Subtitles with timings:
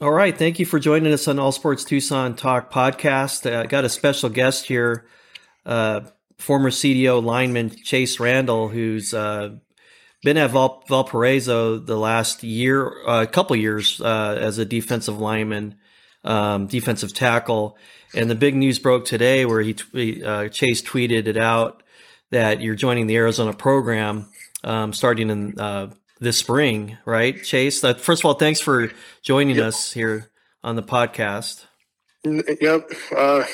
[0.00, 0.36] All right.
[0.36, 3.50] Thank you for joining us on All Sports Tucson Talk podcast.
[3.50, 5.08] I uh, got a special guest here,
[5.66, 6.02] uh,
[6.36, 9.56] former CDO lineman Chase Randall, who's uh,
[10.22, 15.18] been at Val- Valparaiso the last year, a uh, couple years uh, as a defensive
[15.18, 15.74] lineman,
[16.22, 17.76] um, defensive tackle.
[18.14, 21.82] And the big news broke today where he, t- uh, Chase tweeted it out
[22.30, 24.28] that you're joining the Arizona program
[24.62, 25.56] um, starting in
[26.20, 27.82] this spring, right, Chase?
[27.82, 28.90] Uh, first of all, thanks for
[29.22, 29.66] joining yep.
[29.66, 30.30] us here
[30.62, 31.66] on the podcast.
[32.24, 33.44] Yep, uh,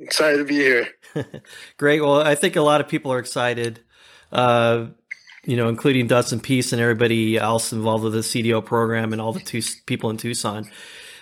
[0.00, 0.88] excited to be here.
[1.76, 2.00] Great.
[2.00, 3.80] Well, I think a lot of people are excited.
[4.32, 4.86] Uh,
[5.44, 9.32] you know, including Dustin Peace and everybody else involved with the CDO program and all
[9.32, 10.70] the two people in Tucson.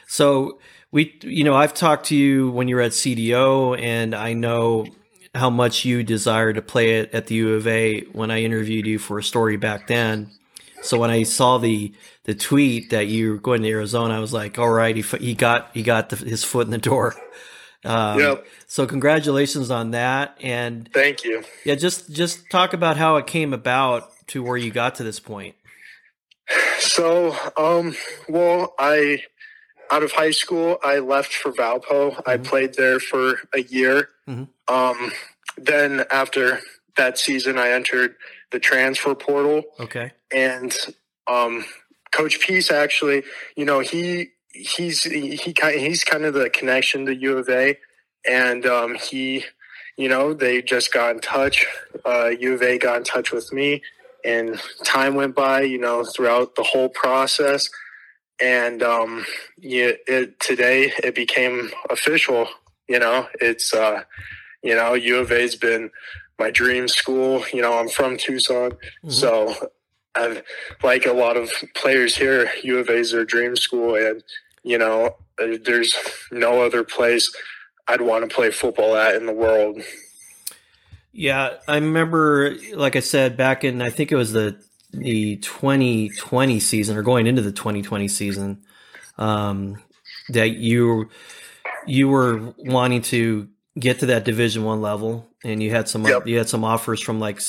[0.06, 0.60] So
[0.92, 4.86] we, you know, I've talked to you when you were at CDO, and I know
[5.34, 8.86] how much you desire to play it at the U of A when I interviewed
[8.86, 10.30] you for a story back then.
[10.83, 11.92] So when I saw the
[12.25, 15.34] the tweet that you were going to Arizona, I was like, all right, he, he
[15.34, 17.14] got he got the, his foot in the door.
[17.84, 18.47] Um, yep.
[18.69, 21.42] So congratulations on that, and thank you.
[21.64, 25.20] Yeah, just just talk about how it came about to where you got to this
[25.20, 25.56] point.
[26.78, 27.94] So, um,
[28.28, 29.22] well, I
[29.92, 32.12] out of high school, I left for Valpo.
[32.12, 32.28] Mm-hmm.
[32.28, 34.08] I played there for a year.
[34.28, 34.74] Mm-hmm.
[34.74, 35.12] Um,
[35.56, 36.61] then after
[36.96, 38.17] that season, I entered
[38.50, 39.62] the transfer portal.
[39.78, 40.12] Okay.
[40.34, 40.75] And
[41.27, 41.64] um,
[42.12, 43.25] Coach Peace actually,
[43.56, 47.78] you know, he he's he kind he's kind of the connection to U of A,
[48.28, 49.44] and um, he,
[49.97, 51.66] you know, they just got in touch.
[52.05, 53.83] Uh, U of A got in touch with me,
[54.24, 55.62] and time went by.
[55.62, 57.68] You know, throughout the whole process,
[58.40, 59.24] and um,
[59.58, 62.48] yeah, it, today it became official.
[62.89, 64.02] You know, it's uh,
[64.62, 65.90] you know, U of A's been
[66.39, 67.45] my dream school.
[67.52, 69.11] You know, I'm from Tucson, mm-hmm.
[69.11, 69.55] so
[70.14, 70.42] I've
[70.83, 72.50] like a lot of players here.
[72.62, 74.23] U of A is their dream school, and
[74.62, 75.96] you know, there's
[76.30, 77.34] no other place
[77.89, 79.80] I'd want to play football at in the world.
[81.12, 84.62] Yeah, I remember, like I said, back in I think it was the
[84.92, 88.62] the 2020 season or going into the 2020 season,
[89.18, 89.83] um,
[90.30, 91.08] that you
[91.86, 93.48] you were wanting to
[93.79, 96.27] get to that Division One level, and you had some yep.
[96.27, 97.40] you had some offers from like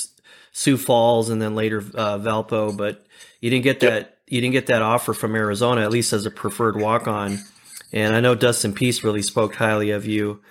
[0.53, 3.05] Sioux Falls and then later uh, Valpo, but
[3.41, 4.19] you didn't get that yep.
[4.27, 7.39] you didn't get that offer from Arizona at least as a preferred walk on.
[7.91, 10.41] And I know Dustin Peace really spoke highly of you.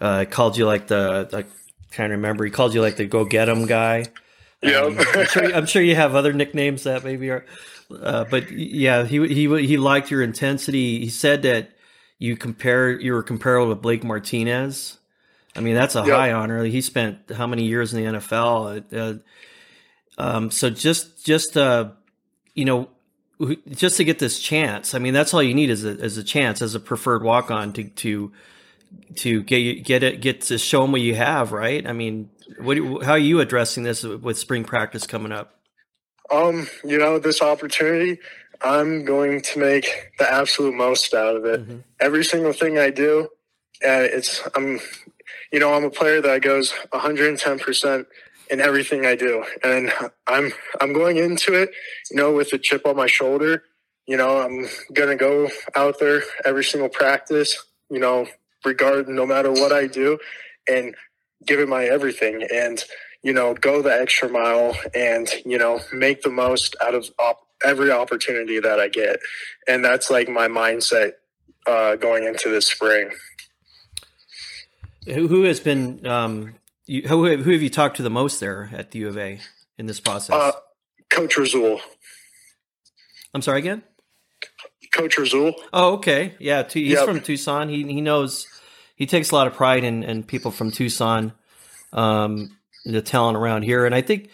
[0.00, 1.44] Uh, called you like the I
[1.92, 2.44] can't remember.
[2.44, 4.06] He called you like the go get 'em guy.
[4.62, 7.44] Yeah, um, I'm, sure, I'm sure you have other nicknames that maybe are,
[8.00, 11.00] uh, but yeah, he he he liked your intensity.
[11.00, 11.70] He said that
[12.18, 14.97] you compare you were comparable to Blake Martinez
[15.58, 16.16] I mean, that's a yep.
[16.16, 16.62] high honor.
[16.64, 18.84] He spent how many years in the NFL?
[18.92, 21.90] Uh, um, so just, just, uh,
[22.54, 22.88] you know,
[23.68, 24.94] just to get this chance.
[24.94, 27.50] I mean, that's all you need is a, is a chance as a preferred walk
[27.50, 28.32] on to, to,
[29.16, 31.84] to get, get it, get to show them what you have, right?
[31.84, 32.30] I mean,
[32.60, 35.58] what, how are you addressing this with spring practice coming up?
[36.30, 38.20] Um, you know, this opportunity,
[38.62, 41.62] I'm going to make the absolute most out of it.
[41.62, 41.78] Mm-hmm.
[41.98, 43.28] Every single thing I do,
[43.84, 44.80] uh, it's I'm
[45.52, 48.06] you know, I'm a player that goes 110%
[48.50, 49.44] in everything I do.
[49.62, 49.92] And
[50.26, 51.70] I'm, I'm going into it,
[52.10, 53.64] you know, with a chip on my shoulder.
[54.06, 54.66] You know, I'm
[55.10, 58.26] to go out there every single practice, you know,
[58.64, 60.18] regard no matter what I do
[60.66, 60.94] and
[61.46, 62.82] give it my everything and,
[63.22, 67.46] you know, go the extra mile and, you know, make the most out of op-
[67.64, 69.20] every opportunity that I get.
[69.66, 71.12] And that's like my mindset
[71.66, 73.10] uh, going into this spring.
[75.14, 76.54] Who, who has been um,
[76.86, 79.40] you, who, who have you talked to the most there at the U of A
[79.76, 80.34] in this process?
[80.34, 80.52] Uh,
[81.10, 81.80] Coach Razul.
[83.34, 83.82] I'm sorry again.
[84.92, 85.52] Coach Razul.
[85.72, 86.34] Oh, okay.
[86.38, 87.04] Yeah, he's yep.
[87.04, 87.68] from Tucson.
[87.68, 88.46] He he knows.
[88.96, 91.32] He takes a lot of pride in, in people from Tucson,
[91.92, 94.30] um, the talent around here, and I think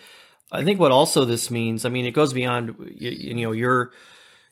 [0.51, 1.85] I think what also this means.
[1.85, 3.93] I mean, it goes beyond you, you know your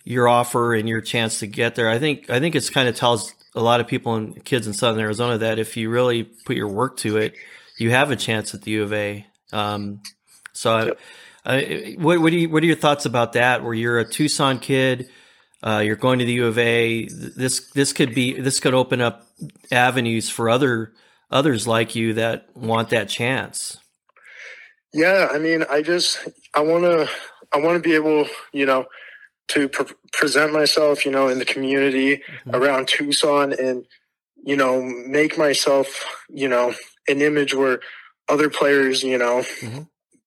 [0.04, 1.88] your offer and your chance to get there.
[1.88, 4.72] I think I think it's kind of tells a lot of people and kids in
[4.72, 7.34] Southern Arizona that if you really put your work to it,
[7.78, 9.26] you have a chance at the U of A.
[9.52, 10.02] Um,
[10.52, 11.00] so, yep.
[11.44, 13.62] I, I, what, what, you, what are your thoughts about that?
[13.62, 15.08] Where you're a Tucson kid,
[15.62, 17.06] uh, you're going to the U of A.
[17.08, 19.26] This this could be this could open up
[19.70, 20.92] avenues for other
[21.30, 23.78] others like you that want that chance.
[24.92, 26.18] Yeah, I mean, I just
[26.54, 27.08] I want to
[27.52, 28.86] I want to be able, you know,
[29.48, 32.54] to pre- present myself, you know, in the community mm-hmm.
[32.54, 33.86] around Tucson and,
[34.44, 36.74] you know, make myself, you know,
[37.08, 37.80] an image where
[38.28, 39.82] other players, you know, mm-hmm.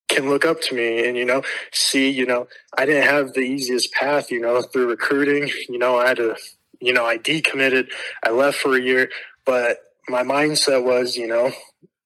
[0.10, 1.42] can look up to me and, you know,
[1.72, 2.48] see, you know,
[2.78, 5.50] I didn't have the easiest path, you know, through recruiting.
[5.68, 6.36] You know, I had to
[6.80, 7.90] you know, I decommitted,
[8.24, 9.10] I left for a year,
[9.46, 11.52] but my mindset was, you know,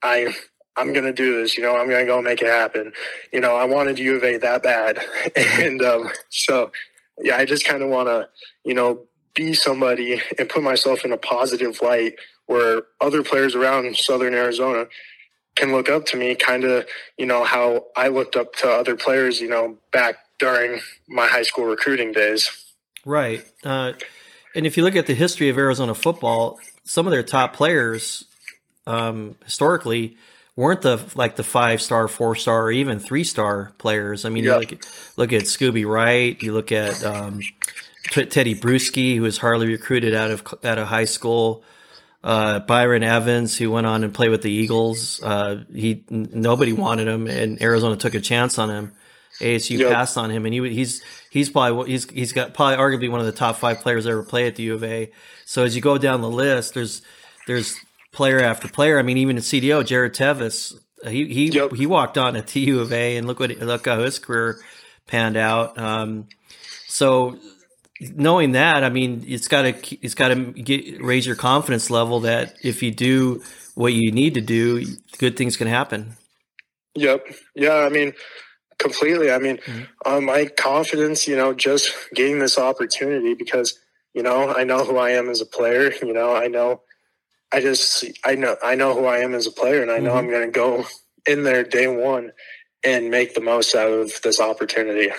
[0.01, 0.33] I
[0.75, 1.57] I'm gonna do this.
[1.57, 2.93] You know, I'm gonna go make it happen.
[3.33, 4.99] You know, I wanted U of A that bad,
[5.35, 6.71] and um, so
[7.21, 8.29] yeah, I just kind of want to,
[8.63, 9.05] you know,
[9.35, 12.15] be somebody and put myself in a positive light
[12.47, 14.87] where other players around Southern Arizona
[15.55, 16.85] can look up to me, kind of,
[17.17, 21.43] you know, how I looked up to other players, you know, back during my high
[21.43, 22.49] school recruiting days.
[23.05, 23.45] Right.
[23.63, 23.93] Uh,
[24.55, 28.25] and if you look at the history of Arizona football, some of their top players
[28.87, 30.17] um, historically
[30.59, 34.25] weren't the like the five star, four star, or even three star players.
[34.25, 34.71] I mean, you look,
[35.15, 37.39] look at Scooby Wright, you look at um,
[38.09, 41.63] Tedy Bruschi, who was hardly recruited out of out of high school.
[42.21, 47.07] Uh, Byron Evans, who went on and played with the Eagles, uh, he nobody wanted
[47.07, 48.91] him, and Arizona took a chance on him.
[49.39, 49.93] ASU yep.
[49.93, 53.25] passed on him, and he he's he's probably he's he's got probably arguably one of
[53.25, 55.09] the top five players ever play at the U of A.
[55.45, 57.01] So as you go down the list, there's
[57.47, 57.77] there's
[58.11, 58.99] player after player.
[58.99, 60.73] I mean, even in CDO, Jared Tevis,
[61.07, 61.73] he he yep.
[61.73, 64.59] he walked on at the U of A, and look what look how his career
[65.07, 65.77] panned out.
[65.77, 66.27] Um,
[66.87, 67.39] so
[67.99, 72.55] knowing that, I mean, it's got to it's got to raise your confidence level that
[72.63, 73.43] if you do
[73.75, 74.85] what you need to do,
[75.17, 76.15] good things can happen.
[76.95, 77.27] Yep.
[77.55, 77.75] Yeah.
[77.75, 78.13] I mean,
[78.77, 79.31] completely.
[79.31, 79.83] I mean, mm-hmm.
[80.05, 83.77] uh, my confidence, you know, just getting this opportunity because,
[84.13, 85.93] you know, I know who I am as a player.
[86.01, 86.81] You know, I know,
[87.51, 90.09] I just, I know, I know who I am as a player, and I know
[90.09, 90.17] mm-hmm.
[90.17, 90.85] I'm going to go
[91.25, 92.31] in there day one
[92.83, 95.11] and make the most out of this opportunity.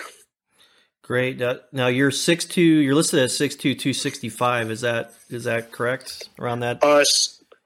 [1.03, 1.41] Great.
[1.41, 2.61] Uh, now you're six two.
[2.61, 4.71] You're listed as six two two sixty five.
[4.71, 6.29] Is that is that correct?
[6.39, 6.83] Around that?
[6.83, 7.03] Uh,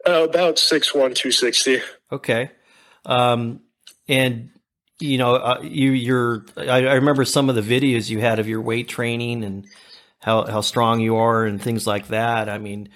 [0.07, 1.81] uh about six one two sixty.
[2.12, 2.50] Okay.
[3.06, 3.62] Um,
[4.07, 4.50] and
[5.00, 6.45] you know, uh, you you're.
[6.57, 9.65] I, I, remember some of the videos you had of your weight training and
[10.19, 12.50] how how strong you are and things like that.
[12.50, 12.89] I mean,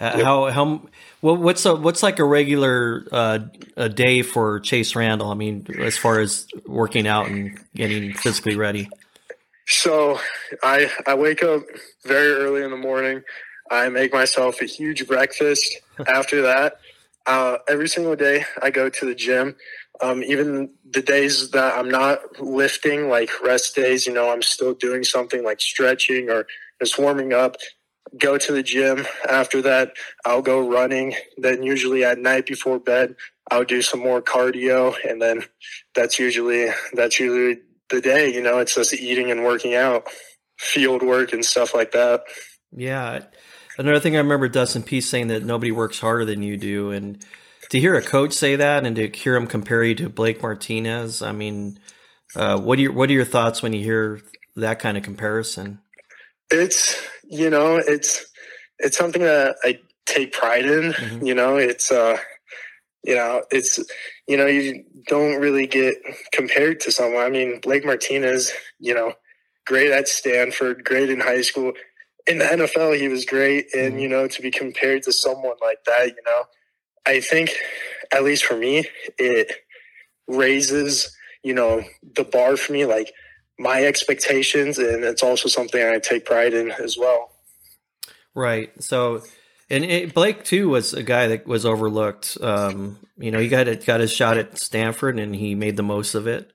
[0.00, 0.24] yep.
[0.24, 0.82] how how
[1.22, 3.40] well, what's a, what's like a regular uh,
[3.76, 5.30] a day for Chase Randall?
[5.30, 8.88] I mean, as far as working out and getting physically ready.
[9.66, 10.18] So,
[10.62, 11.62] I I wake up
[12.04, 13.22] very early in the morning.
[13.70, 15.78] I make myself a huge breakfast.
[16.08, 16.80] After that,
[17.26, 19.56] uh, every single day I go to the gym.
[20.02, 24.72] Um, even the days that I'm not lifting, like rest days, you know, I'm still
[24.72, 26.46] doing something like stretching or
[26.80, 27.56] just warming up.
[28.18, 29.06] Go to the gym.
[29.28, 29.92] After that,
[30.24, 31.14] I'll go running.
[31.36, 33.14] Then, usually at night before bed,
[33.50, 35.44] I'll do some more cardio, and then
[35.94, 38.32] that's usually that's usually the day.
[38.32, 40.08] You know, it's just eating and working out,
[40.58, 42.22] field work and stuff like that.
[42.72, 43.24] Yeah.
[43.78, 47.24] Another thing I remember Dustin Peace saying that nobody works harder than you do, and
[47.70, 51.22] to hear a coach say that and to hear him compare you to Blake Martinez,
[51.22, 51.78] I mean,
[52.36, 54.20] uh, what are your what are your thoughts when you hear
[54.56, 55.80] that kind of comparison?
[56.50, 57.00] It's
[57.30, 58.26] you know it's
[58.78, 60.92] it's something that I take pride in.
[60.92, 61.26] Mm-hmm.
[61.26, 62.18] You know, it's uh,
[63.04, 63.78] you know, it's
[64.26, 65.94] you know you don't really get
[66.32, 67.24] compared to someone.
[67.24, 69.14] I mean, Blake Martinez, you know,
[69.66, 71.72] great at Stanford, great in high school.
[72.26, 73.98] In the NFL, he was great, and mm-hmm.
[74.00, 76.42] you know, to be compared to someone like that, you know
[77.06, 77.54] I think,
[78.12, 78.86] at least for me,
[79.18, 79.52] it
[80.28, 81.82] raises, you know,
[82.14, 83.12] the bar for me, like
[83.60, 87.30] my expectations, and it's also something I take pride in as well.
[88.34, 88.72] Right.
[88.82, 89.22] So,
[89.68, 92.38] and it, Blake too was a guy that was overlooked.
[92.40, 95.82] Um, you know, he got a, got his shot at Stanford, and he made the
[95.82, 96.50] most of it.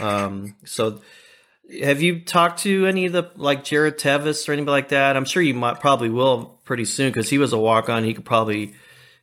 [0.00, 1.00] Um, so,
[1.82, 5.16] have you talked to any of the like Jared Tevis or anybody like that?
[5.16, 8.04] I'm sure you might probably will pretty soon because he was a walk on.
[8.04, 8.74] He could probably,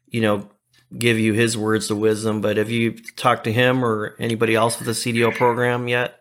[0.08, 0.50] you know,
[0.98, 2.42] give you his words of wisdom.
[2.42, 6.21] But have you talked to him or anybody else with the CDO program yet?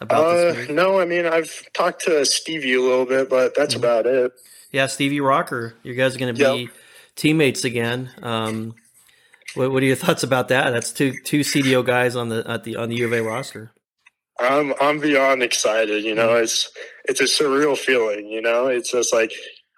[0.00, 3.74] About uh, this no, I mean I've talked to Stevie a little bit, but that's
[3.74, 3.84] mm-hmm.
[3.84, 4.32] about it.
[4.72, 6.70] Yeah, Stevie Rocker, you guys are going to be yep.
[7.14, 8.10] teammates again.
[8.22, 8.74] Um,
[9.54, 10.70] what, what, are your thoughts about that?
[10.70, 13.72] That's two two CDO guys on the at the on the U of A roster.
[14.38, 16.04] I'm I'm beyond excited.
[16.04, 16.44] You know, mm-hmm.
[16.44, 16.70] it's
[17.04, 18.26] it's a surreal feeling.
[18.26, 19.32] You know, it's just like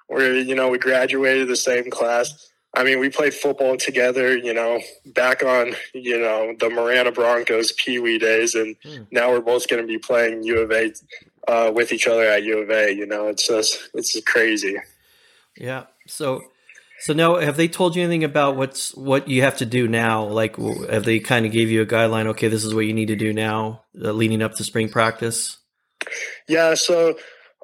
[0.08, 2.48] we're you know we graduated the same class
[2.78, 7.72] I mean, we played football together, you know, back on, you know, the Marana Broncos
[7.72, 8.54] Pee Wee days.
[8.54, 9.02] And hmm.
[9.10, 10.92] now we're both going to be playing U of A
[11.48, 12.92] uh, with each other at U of A.
[12.92, 14.76] You know, it's just, it's just crazy.
[15.56, 15.86] Yeah.
[16.06, 16.40] So,
[17.00, 20.22] so now have they told you anything about what's, what you have to do now?
[20.26, 20.54] Like,
[20.88, 22.26] have they kind of gave you a guideline?
[22.26, 25.58] Okay, this is what you need to do now, uh, leading up to spring practice?
[26.46, 26.74] Yeah.
[26.74, 27.18] So,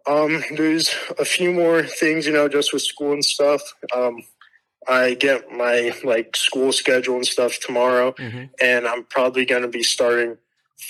[0.06, 3.62] um, there's a few more things, you know, just with school and stuff.
[3.94, 4.22] Um,
[4.88, 8.44] I get my like school schedule and stuff tomorrow, mm-hmm.
[8.60, 10.36] and I'm probably going to be starting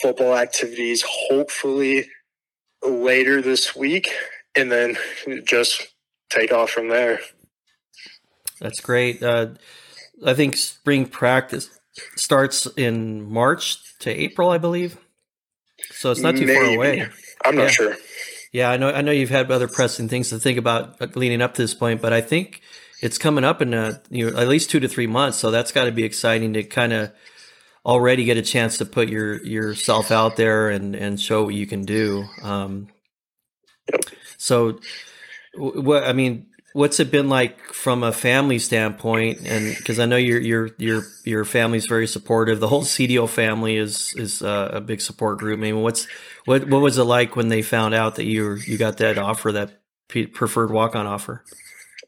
[0.01, 2.09] football activities hopefully
[2.83, 4.11] later this week,
[4.57, 4.97] and then
[5.45, 5.95] just
[6.31, 7.21] take off from there.
[8.61, 9.23] That's great.
[9.23, 9.55] Uh,
[10.25, 11.71] I think spring practice
[12.17, 14.97] starts in March to April, I believe.
[15.91, 16.55] So it's not too Maybe.
[16.55, 17.09] far away.
[17.45, 17.69] I'm not yeah.
[17.69, 17.97] sure.
[18.53, 18.91] Yeah, I know.
[18.91, 22.01] I know you've had other pressing things to think about leading up to this point,
[22.01, 22.61] but I think
[23.05, 25.37] it's coming up in a, you know at least two to three months.
[25.37, 27.13] So that's got to be exciting to kind of
[27.85, 31.67] already get a chance to put your yourself out there and and show what you
[31.67, 32.25] can do.
[32.43, 32.89] Um,
[34.39, 34.81] so,
[35.55, 39.41] what I mean, what's it been like from a family standpoint?
[39.45, 42.59] And because I know your your your your family's very supportive.
[42.59, 45.59] The whole CDO family is is uh, a big support group.
[45.59, 46.07] I mean, what's
[46.47, 49.53] what what was it like when they found out that you you got that offer,
[49.53, 51.45] that preferred walk on offer?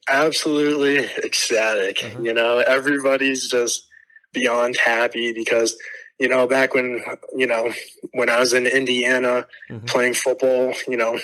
[0.09, 2.05] Absolutely ecstatic.
[2.05, 2.23] Uh-huh.
[2.23, 3.87] You know, everybody's just
[4.33, 5.77] beyond happy because
[6.19, 7.03] you know back when
[7.35, 7.73] you know
[8.13, 9.87] when I was in Indiana mm-hmm.
[9.87, 11.19] playing football, you know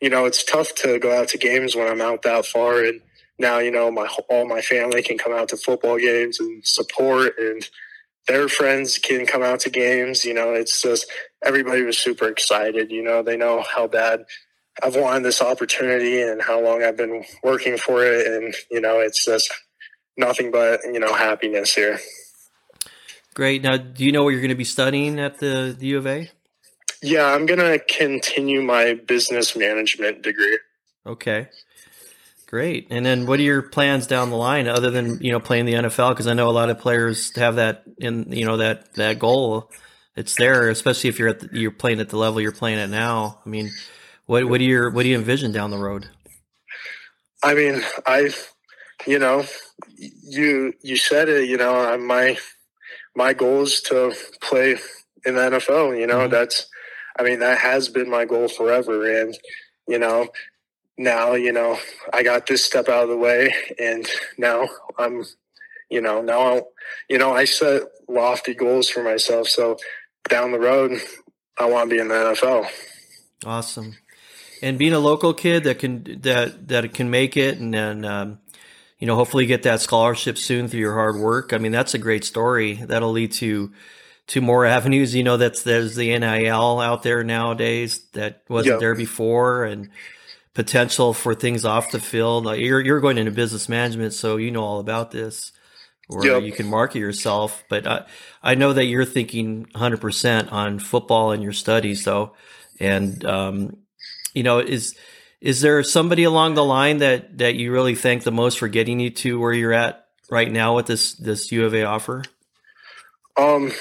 [0.00, 2.82] you know, it's tough to go out to games when I'm out that far.
[2.84, 3.00] And
[3.38, 7.38] now, you know, my all my family can come out to football games and support,
[7.38, 7.68] and
[8.26, 10.24] their friends can come out to games.
[10.24, 11.10] You know, it's just
[11.44, 12.90] everybody was super excited.
[12.90, 14.24] You know, they know how bad
[14.82, 19.00] I've wanted this opportunity and how long I've been working for it, and you know,
[19.00, 19.52] it's just
[20.16, 21.98] nothing but you know happiness here.
[23.34, 23.62] Great.
[23.62, 26.06] Now, do you know where you're going to be studying at the, the U of
[26.06, 26.28] A?
[27.02, 30.58] Yeah, I'm going to continue my business management degree.
[31.06, 31.48] Okay.
[32.46, 32.88] Great.
[32.90, 35.74] And then what are your plans down the line other than, you know, playing the
[35.74, 39.20] NFL because I know a lot of players have that in, you know, that that
[39.20, 39.70] goal.
[40.16, 42.90] It's there, especially if you're at the, you're playing at the level you're playing at
[42.90, 43.38] now.
[43.46, 43.70] I mean,
[44.30, 46.08] what what do you what do you envision down the road?
[47.42, 48.30] I mean, I
[49.04, 49.44] you know,
[49.96, 52.38] you you said it, you know, my
[53.16, 54.76] my goal is to play
[55.26, 56.30] in the NFL, you know, mm-hmm.
[56.30, 56.68] that's
[57.18, 59.20] I mean, that has been my goal forever.
[59.20, 59.36] And,
[59.88, 60.28] you know,
[60.96, 61.76] now, you know,
[62.12, 64.08] I got this step out of the way and
[64.38, 65.24] now I'm,
[65.90, 66.68] you know, now, I'll,
[67.08, 69.48] you know, I set lofty goals for myself.
[69.48, 69.76] So
[70.28, 71.00] down the road,
[71.58, 72.68] I want to be in the NFL.
[73.44, 73.96] Awesome.
[74.62, 78.38] And being a local kid that can, that, that can make it and then, um,
[78.98, 81.52] you know, hopefully get that scholarship soon through your hard work.
[81.54, 82.74] I mean, that's a great story.
[82.74, 83.72] That'll lead to,
[84.30, 85.14] to more avenues.
[85.14, 88.80] You know, that's there's the NIL out there nowadays that wasn't yep.
[88.80, 89.90] there before, and
[90.54, 92.44] potential for things off the field.
[92.44, 95.52] Like you're you're going into business management, so you know all about this,
[96.08, 96.42] or yep.
[96.42, 97.64] you can market yourself.
[97.68, 98.06] But I
[98.42, 102.34] I know that you're thinking 100 percent on football and your studies, though,
[102.78, 103.78] and um,
[104.34, 104.94] you know is.
[105.40, 109.00] Is there somebody along the line that, that you really thank the most for getting
[109.00, 112.24] you to where you're at right now with this this U of A offer?
[113.38, 113.72] Um,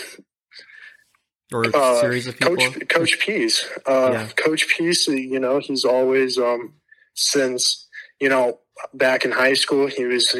[1.51, 2.56] or uh, series of people?
[2.56, 3.68] Coach Coach Peace.
[3.86, 4.27] Uh, yeah.
[4.38, 6.75] Coach Peace, you know, he's always um,
[7.13, 7.88] since
[8.20, 8.60] you know
[8.94, 10.36] back in high school, he was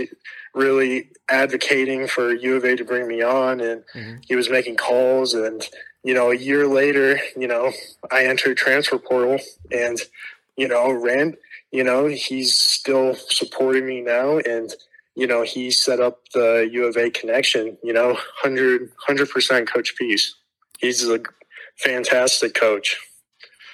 [0.54, 4.16] really advocating for U of A to bring me on, and mm-hmm.
[4.28, 5.34] he was making calls.
[5.34, 5.68] And
[6.04, 7.72] you know, a year later, you know,
[8.12, 9.40] I entered transfer portal,
[9.72, 9.98] and
[10.56, 11.38] you know, Rand,
[11.72, 14.74] you know, he's still supporting me now, and
[15.16, 17.78] you know, he set up the U of A connection.
[17.84, 18.14] You know,
[18.44, 20.36] 100 100% Coach Peace.
[20.80, 21.20] he's a
[21.76, 22.98] fantastic coach.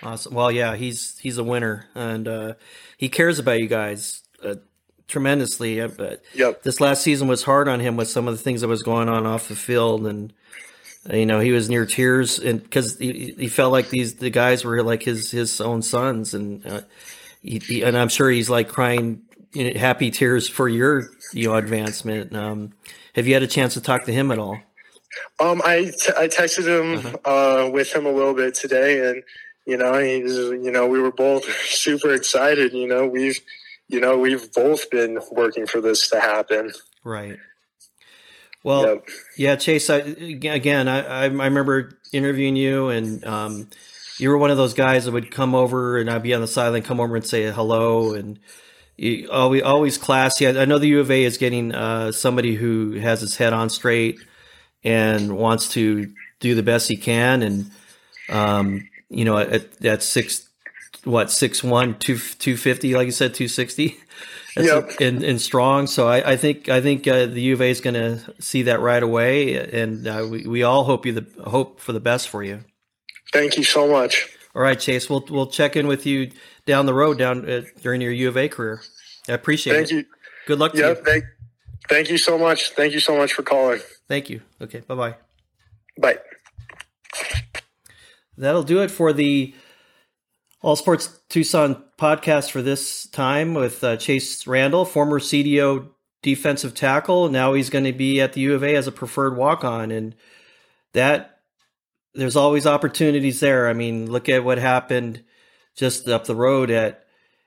[0.04, 0.34] Awesome.
[0.34, 2.54] Well, yeah, he's he's a winner, and uh,
[2.98, 4.56] he cares about you guys uh,
[5.08, 5.82] tremendously.
[5.82, 6.64] Uh, but yep.
[6.64, 9.10] this last season was hard on him with some of the things that was going
[9.10, 10.34] on off the field, and
[11.12, 14.64] you know he was near tears, and because he, he felt like these the guys
[14.64, 16.82] were like his his own sons, and uh,
[17.42, 19.22] he, he, and I'm sure he's like crying
[19.54, 22.36] you know, happy tears for your you know advancement.
[22.36, 22.74] Um,
[23.16, 24.60] have you had a chance to talk to him at all?
[25.40, 27.66] Um, I, t- I texted him uh-huh.
[27.66, 29.24] uh, with him a little bit today, and
[29.66, 32.74] you know, he's you know, we were both super excited.
[32.74, 33.40] You know, we've
[33.88, 36.72] you know, we've both been working for this to happen.
[37.04, 37.38] Right.
[38.66, 39.10] Well, yep.
[39.38, 39.92] yeah, Chase.
[39.92, 43.70] I, again, I, I remember interviewing you, and um,
[44.18, 46.48] you were one of those guys that would come over, and I'd be on the
[46.48, 48.40] sideline, come over and say hello, and
[48.98, 50.48] you always always classy.
[50.48, 53.54] I, I know the U of A is getting uh, somebody who has his head
[53.54, 54.18] on straight
[54.84, 57.44] and wants to do the best he can.
[57.44, 57.70] And,
[58.30, 60.50] um, you know, at, at six,
[61.04, 63.96] what, six, one, two, 250, like you said, 260
[64.64, 64.90] yep.
[65.02, 65.88] and, and strong.
[65.88, 68.64] So I, I think, I think, uh, the U of A is going to see
[68.64, 69.56] that right away.
[69.56, 72.64] And, uh, we, we all hope you the hope for the best for you.
[73.34, 74.30] Thank you so much.
[74.56, 76.32] All right, Chase, we'll, we'll check in with you
[76.66, 78.82] down the road down uh, during your U of A career.
[79.28, 79.90] I appreciate thank it.
[79.90, 80.12] Thank you.
[80.48, 80.96] Good luck to you.
[80.96, 81.24] Thank,
[81.90, 82.70] thank you so much.
[82.70, 83.82] Thank you so much for calling.
[84.08, 84.42] Thank you.
[84.62, 84.80] Okay.
[84.80, 85.16] Bye-bye.
[86.00, 86.20] Bye.
[88.38, 89.54] That'll do it for the
[90.66, 95.90] All Sports Tucson podcast for this time with uh, Chase Randall, former CDO
[96.24, 97.30] defensive tackle.
[97.30, 99.92] Now he's going to be at the U of A as a preferred walk on.
[99.92, 100.16] And
[100.94, 101.42] that,
[102.16, 103.70] there's always opportunities there.
[103.70, 105.24] I mean, look at what happened
[105.76, 107.06] just up the road at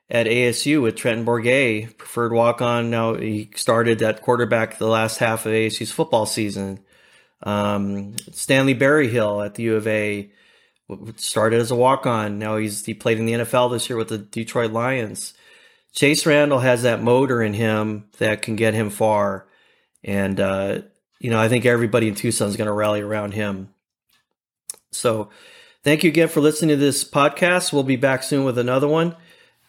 [0.09, 2.89] at ASU with Trenton Bourguet, preferred walk on.
[2.89, 6.85] Now he started at quarterback the last half of ASU's football season.
[7.43, 10.31] Um, Stanley Berryhill at the U of A
[11.17, 12.39] started as a walk on.
[12.39, 15.35] Now he's he played in the NFL this year with the Detroit Lions.
[15.93, 19.47] Chase Randall has that motor in him that can get him far,
[20.05, 20.83] and uh,
[21.19, 23.69] you know I think everybody in Tucson is going to rally around him.
[24.91, 25.31] So,
[25.83, 27.73] thank you again for listening to this podcast.
[27.73, 29.17] We'll be back soon with another one,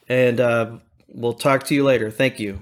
[0.08, 2.12] and uh, we'll talk to you later.
[2.12, 2.60] Thank you.